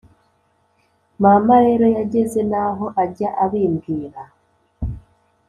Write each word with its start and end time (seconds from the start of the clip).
Mama 1.23 1.55
rero, 1.65 1.85
yageze 1.97 2.39
n’aho 2.51 2.85
ajya 3.03 3.29
abimbwira 3.43 4.21